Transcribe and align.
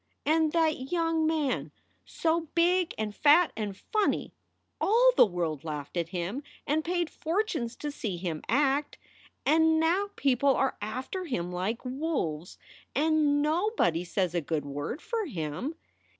"And 0.25 0.51
that 0.53 0.91
young 0.91 1.27
man, 1.27 1.71
so 2.07 2.47
big 2.55 2.95
and 2.97 3.13
fat 3.13 3.53
and 3.55 3.77
funny 3.77 4.33
all 4.79 5.11
the 5.15 5.27
world 5.27 5.63
laughed 5.63 5.95
at 5.95 6.09
him 6.09 6.41
and 6.65 6.83
paid 6.83 7.07
fortunes 7.07 7.75
to 7.75 7.91
see 7.91 8.17
him 8.17 8.41
act. 8.49 8.97
And 9.45 9.79
now 9.79 10.09
people 10.15 10.55
are 10.55 10.75
after 10.81 11.25
him 11.25 11.51
like 11.51 11.85
wolves, 11.85 12.57
and 12.95 13.43
nobody 13.43 14.03
says 14.03 14.33
a 14.33 14.41
good 14.41 14.65
word 14.65 15.03
for 15.03 15.27
him. 15.27 15.75